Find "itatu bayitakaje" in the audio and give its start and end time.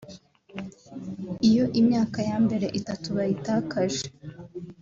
2.79-4.05